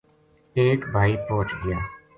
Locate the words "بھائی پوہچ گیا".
0.93-1.79